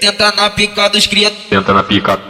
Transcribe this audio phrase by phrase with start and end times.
[0.00, 2.29] Tenta na pica dos cria, Tenta na pica.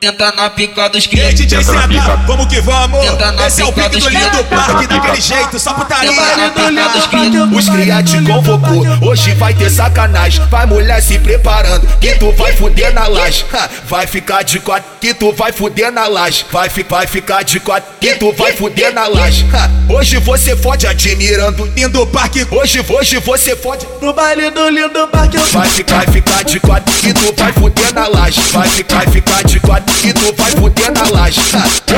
[0.00, 3.00] Tenta na pica dos E aí, DJ CH, vamos que vamos.
[3.00, 6.36] Tenta na Esse é o pique do lindo parque, daquele jeito, só Tenta putaria.
[6.36, 7.44] na pica dos cria.
[7.44, 10.42] Os cria te convocou, hoje vai ter sacanagem.
[10.46, 13.44] Vai mulher se preparando, que tu vai fuder na laje.
[13.86, 16.46] Vai ficar de quatro, que tu vai fuder na laje.
[16.50, 19.46] Vai, fi- vai ficar de quatro, que tu vai fuder na laje.
[19.88, 21.70] Hoje você fode admirando.
[21.76, 23.86] Lindo parque, Hoje, hoje você fode.
[24.00, 28.06] No baile do lindo parque Vai ficar, ficar de quatro, que tu vai fuder na
[28.08, 28.40] laje.
[28.50, 31.40] Vai ficar, vai ficar de quatro, que tu vai fuder na laje.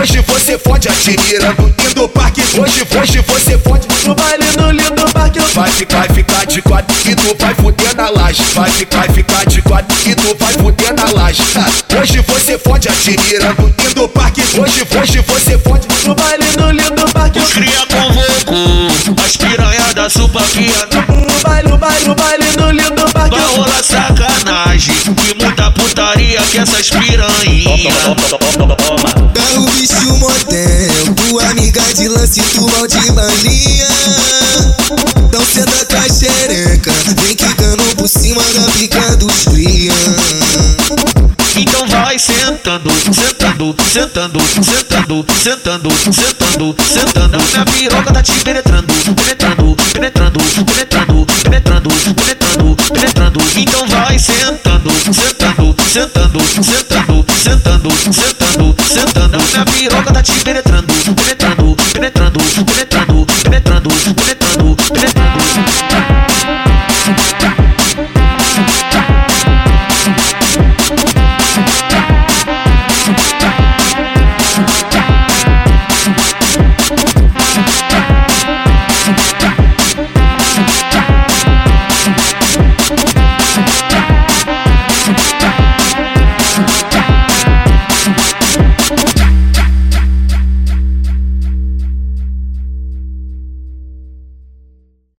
[0.01, 1.75] Hoje você fode admirando.
[1.85, 2.43] lindo parque.
[2.59, 3.87] Hoje, hoje você fode.
[4.05, 7.55] No baile do lindo parque eu Vai ficar, vai ficar de quatro que tu vai
[7.55, 8.43] fuder na laje.
[8.55, 11.43] Vai ficar, vai ficar de quatro que tu vai fuder na laje.
[12.01, 13.75] Hoje você fode admirando.
[13.87, 15.87] Lindo parque, Hoje, hoje você fode.
[16.05, 21.69] No baile do lindo parque eu Os cria convocou as piranha da supaquia No baile,
[21.69, 24.02] no baile, no baile do lindo parque Vai rolar E
[25.43, 27.27] muita putaria que essas piranha
[29.35, 33.87] Dá o bicho motel, tua amiga de lance, tu mal de balinha.
[35.17, 39.93] Então senta com a xereca, vem quicando por cima da pica dos cria.
[41.57, 49.77] Então vai sentando, sentando, sentando, sentando, sentando, sentando, sentando Minha piroca tá te penetrando, penetrando,
[49.93, 50.41] penetrando,
[50.73, 54.72] penetrando, penetrando, penetrando, penetrando Então vai sentando,
[55.93, 64.42] sentando, sentando, sentando, sentando, sentando Minha piroca tá te penetrando, penetrando, penetrando, penetrando, penetrando, penetrando